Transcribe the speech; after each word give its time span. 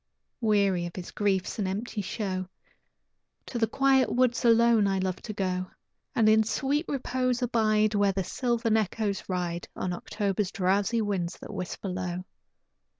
Weary 0.41 0.87
of 0.87 0.95
his 0.95 1.11
griefs 1.11 1.59
and 1.59 1.67
empty 1.67 2.01
show, 2.01 2.47
To 3.45 3.59
the 3.59 3.67
quiet 3.67 4.11
woods 4.11 4.43
alone 4.43 4.87
I 4.87 4.97
love 4.97 5.17
to 5.17 5.31
go, 5.31 5.67
And 6.15 6.27
in 6.27 6.43
sweet 6.43 6.85
repose 6.87 7.43
abide 7.43 7.93
Where 7.93 8.11
the 8.11 8.23
sylvan 8.23 8.77
echoes 8.77 9.29
ride 9.29 9.67
On 9.75 9.93
October's 9.93 10.49
drowsy 10.51 11.03
winds 11.03 11.37
that 11.37 11.53
whisper 11.53 11.89
low. 11.89 12.23